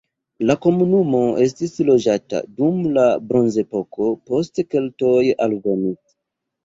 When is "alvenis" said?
5.47-6.01